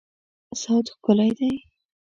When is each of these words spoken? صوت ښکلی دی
صوت 0.61 0.85
ښکلی 0.95 1.29
دی 1.37 1.51